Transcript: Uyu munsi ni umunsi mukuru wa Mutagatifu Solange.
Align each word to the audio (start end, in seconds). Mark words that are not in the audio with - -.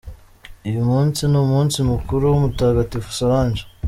Uyu 0.67 0.81
munsi 0.89 1.21
ni 1.27 1.37
umunsi 1.43 1.77
mukuru 1.89 2.23
wa 2.31 2.37
Mutagatifu 2.43 3.09
Solange. 3.19 3.61